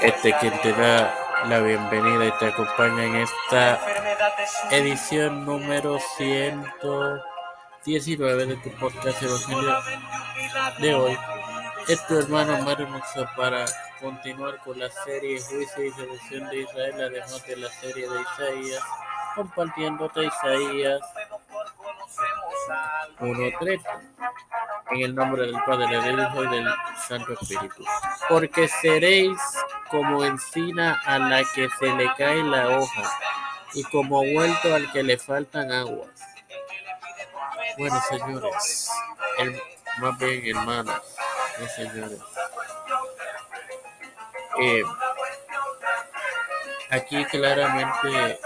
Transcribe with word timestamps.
Este 0.00 0.32
quien 0.38 0.60
te 0.60 0.72
da 0.72 1.14
la 1.46 1.60
bienvenida 1.60 2.26
y 2.26 2.32
te 2.38 2.48
acompaña 2.48 3.04
en 3.04 3.14
esta 3.16 3.78
edición 4.70 5.44
número 5.44 6.00
119 6.16 8.46
de 8.46 8.56
tu 8.56 8.70
podcast 8.72 9.22
Evangelio 9.22 9.76
de 10.78 10.94
hoy. 10.94 11.16
Es 11.86 12.04
tu 12.08 12.18
hermano 12.18 12.58
Mario 12.64 12.88
Moxa 12.88 13.32
para 13.36 13.66
continuar 14.00 14.58
con 14.64 14.80
la 14.80 14.90
serie 14.90 15.40
Juicio 15.40 15.84
y 15.84 15.92
Selección 15.92 16.48
de 16.48 16.62
Israel, 16.62 17.02
además 17.02 17.46
de 17.46 17.56
la 17.56 17.70
serie 17.70 18.08
de 18.08 18.20
Isaías, 18.20 18.82
compartiéndote 19.36 20.24
Isaías 20.24 21.00
1.3. 23.20 24.03
En 24.94 25.00
el 25.02 25.14
nombre 25.14 25.42
del 25.42 25.60
Padre, 25.66 26.00
del 26.00 26.20
Hijo 26.20 26.44
y 26.44 26.48
del 26.48 26.72
Santo 27.08 27.32
Espíritu. 27.32 27.84
Porque 28.28 28.68
seréis 28.68 29.36
como 29.90 30.24
encina 30.24 31.00
a 31.04 31.18
la 31.18 31.42
que 31.52 31.68
se 31.80 31.86
le 31.94 32.14
cae 32.14 32.44
la 32.44 32.78
hoja, 32.78 33.02
y 33.74 33.82
como 33.84 34.20
huerto 34.20 34.72
al 34.72 34.90
que 34.92 35.02
le 35.02 35.18
faltan 35.18 35.70
aguas. 35.72 36.08
Bueno, 37.76 38.00
señores, 38.08 38.88
más 39.98 40.18
bien 40.18 40.56
hermanos, 40.56 41.00
no 41.58 41.68
señores. 41.68 42.20
Eh, 44.60 44.84
aquí 46.90 47.24
claramente 47.24 48.38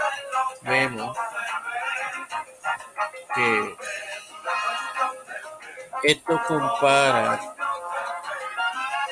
vemos 0.63 1.15
que 3.35 3.77
esto 6.03 6.41
compara 6.47 7.39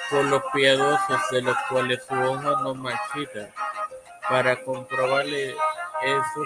con 0.10 0.30
los 0.30 0.42
piadosos 0.54 1.22
de 1.32 1.42
los 1.42 1.58
cuales 1.70 2.04
su 2.08 2.16
hoja 2.16 2.62
no 2.62 2.74
marchita. 2.76 3.50
Para 4.30 4.62
comprobarle 4.64 5.52
eso, 5.52 6.42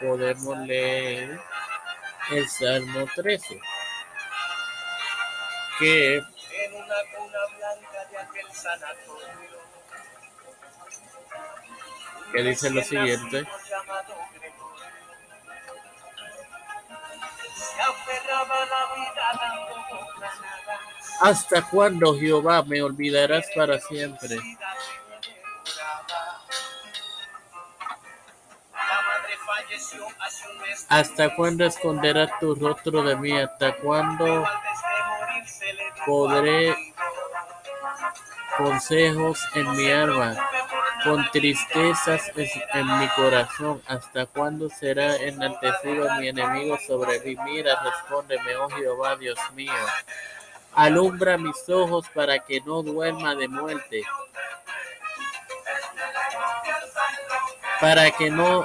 podemos 0.00 0.58
leer 0.58 1.40
el 2.30 2.48
Salmo 2.48 3.06
13, 3.14 3.60
que 5.78 6.16
en 6.16 6.74
una 6.74 6.94
cuna 7.16 7.38
blanca 7.56 8.04
de 8.10 8.18
aquel 8.18 8.52
sanatorio. 8.52 9.44
que 12.32 12.42
dice 12.42 12.70
lo 12.70 12.82
siguiente. 12.82 13.46
¿Hasta 21.20 21.62
cuándo, 21.62 22.18
Jehová, 22.18 22.62
me 22.62 22.82
olvidarás 22.82 23.46
para 23.54 23.78
siempre? 23.80 24.38
¿Hasta 30.88 31.34
cuándo 31.34 31.64
esconderás 31.64 32.30
tu 32.40 32.54
rostro 32.54 33.02
de 33.02 33.16
mí? 33.16 33.36
¿Hasta 33.38 33.76
cuándo 33.76 34.44
podré 36.06 36.76
consejos 38.56 39.40
en 39.54 39.76
mi 39.76 39.90
alma, 39.90 40.36
con 41.04 41.30
tristezas 41.30 42.32
en 42.72 42.98
mi 42.98 43.08
corazón? 43.08 43.82
¿Hasta 43.86 44.26
cuándo 44.26 44.68
será 44.70 45.16
enaltecido 45.16 46.08
mi 46.18 46.28
enemigo 46.28 46.78
sobre 46.86 47.20
mí? 47.20 47.36
Mira, 47.44 47.78
respóndeme, 47.82 48.56
oh 48.56 48.68
Jehová, 48.70 49.16
Dios 49.16 49.38
mío. 49.54 49.72
Alumbra 50.74 51.38
mis 51.38 51.68
ojos 51.68 52.06
para 52.14 52.38
que 52.40 52.60
no 52.62 52.82
duerma 52.82 53.34
de 53.36 53.46
muerte, 53.46 54.02
para 57.80 58.10
que 58.10 58.30
no 58.30 58.64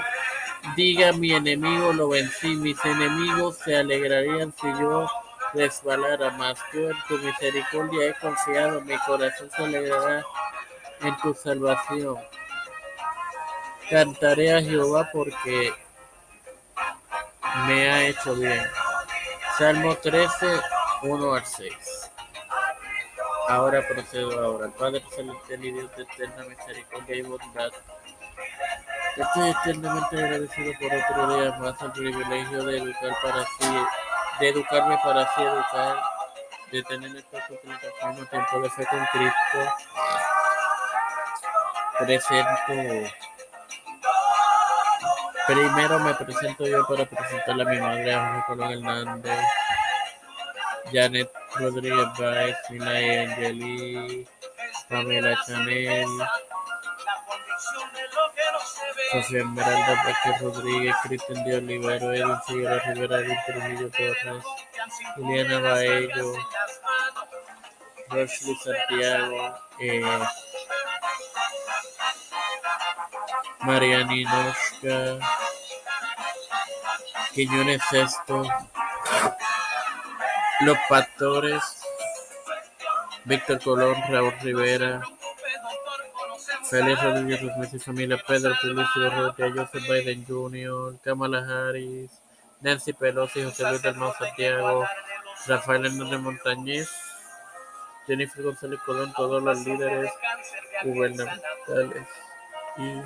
diga 0.75 1.12
mi 1.12 1.34
enemigo 1.34 1.94
lo 1.94 2.09
vencí, 2.09 2.56
mis 2.56 2.84
enemigos 2.84 3.58
se 3.58 3.75
alegrarían 3.75 4.53
si 4.59 4.68
yo 4.80 5.08
resbalara 5.53 6.31
más. 6.31 6.58
Yo 6.74 6.90
en 6.90 6.97
tu 7.08 7.18
misericordia 7.19 8.09
he 8.09 8.14
confiado, 8.16 8.81
mi 8.81 8.97
corazón 9.00 9.50
se 9.56 9.64
alegrará 9.64 10.25
en 11.02 11.18
tu 11.18 11.34
salvación. 11.34 12.18
Cantaré 13.90 14.56
a 14.56 14.62
Jehová 14.62 15.10
porque 15.12 15.74
me 17.68 17.90
ha 17.90 18.08
hecho 18.08 18.36
bien. 18.36 18.64
Salmo 19.58 19.96
13, 19.96 20.59
1 21.04 21.34
al 21.34 21.46
6. 21.46 21.74
Ahora 23.50 23.86
procedo 23.88 24.40
ahora. 24.40 24.70
Padre 24.78 25.04
celestial 25.16 25.66
y 25.66 25.72
Dios 25.72 25.96
de 25.96 26.04
eterna 26.04 26.44
misericordia 26.46 27.16
y 27.16 27.22
bondad. 27.24 27.72
Estoy 29.18 29.50
eternamente 29.50 30.24
agradecido 30.24 30.72
por 30.80 30.94
otro 30.94 31.36
día 31.36 31.52
más 31.58 31.82
el 31.82 31.92
privilegio 31.92 32.64
de 32.64 32.78
educar 32.78 33.12
para 33.22 33.42
así, 33.42 33.86
de 34.40 34.50
educarme 34.50 34.98
para 35.04 35.24
así 35.24 35.42
educar, 35.42 36.02
de 36.72 36.84
tener 36.84 37.16
esta 37.18 37.48
suplicación 37.48 38.12
a 38.12 38.30
tiempo 38.30 38.62
de 38.62 38.70
fe 38.70 38.86
con 38.86 39.06
Cristo. 39.08 39.74
Presento, 42.00 43.12
primero 45.48 46.00
me 46.00 46.14
presento 46.14 46.66
yo 46.66 46.88
para 46.88 47.06
presentarle 47.06 47.64
a 47.64 47.66
mi 47.66 47.80
madre, 47.80 48.14
a 48.14 48.26
Jorge 48.26 48.44
Colón 48.48 48.72
Hernández, 48.72 49.40
Janet 50.94 51.30
Rodríguez 51.56 52.08
Baez, 52.18 52.58
Milay 52.70 53.26
Angeli, 53.26 54.28
Pamela 54.90 55.38
Chanel. 55.46 56.08
Sofía 59.12 59.40
Esmeralda 59.40 60.04
Vázquez 60.04 60.42
Rodríguez, 60.42 60.96
Cristian 61.04 61.44
de 61.44 61.58
Olivero, 61.58 62.14
Edwin 62.14 62.38
Rivera, 62.48 63.20
Edwin 63.20 63.38
Trujillo 63.46 63.90
Torres, 63.90 64.44
Juliana 65.16 65.59
Baello, 65.59 66.34
Rosely 68.09 68.56
Santiago, 68.56 69.56
eh, 69.80 70.02
Mariana 73.62 74.16
Inosca, 74.16 75.20
Quiñones 77.34 77.81
Sexto, 77.90 78.44
Los 80.62 80.78
Pastores, 80.88 81.64
Víctor 83.25 83.62
Colón, 83.62 83.96
Raúl 84.09 84.34
Rivera, 84.42 85.02
Félix 86.70 87.03
Rodríguez 87.03 87.74
y 87.74 87.80
familia, 87.80 88.22
Pedro 88.25 88.53
Publicio 88.62 89.09
Rotia, 89.09 89.52
Joseph 89.56 89.84
Biden 89.90 90.26
Jr., 90.26 90.97
Kamala 91.03 91.40
Harris, 91.40 92.12
Nancy 92.62 92.94
Pelosi, 92.94 93.44
José 93.44 93.64
Luis 93.70 93.81
del 93.81 93.96
Mau 93.96 94.14
Santiago, 94.14 94.86
Rafael 95.47 95.86
Hernández 95.86 96.20
Montañez, 96.20 96.90
Jennifer 98.08 98.44
González 98.44 98.80
Colón, 98.86 99.14
todos 99.14 99.41
los 99.41 99.66
líderes 99.66 100.12
gubernamentales 100.84 102.08
y 102.78 103.02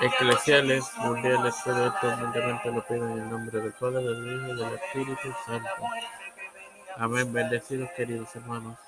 eclesiales 0.00 0.84
mundiales, 0.98 1.54
todo 1.64 1.86
esto 1.86 2.08
humildemente 2.08 2.70
lo 2.70 2.86
pido 2.86 3.08
en 3.08 3.18
el 3.18 3.30
nombre 3.30 3.60
del 3.60 3.72
Padre, 3.72 4.02
del 4.02 4.36
Hijo 4.36 4.48
y 4.48 4.56
del 4.56 4.74
Espíritu 4.74 5.34
Santo. 5.46 5.68
Amén. 6.96 7.32
Bendecidos, 7.32 7.90
queridos 7.96 8.34
hermanos. 8.36 8.78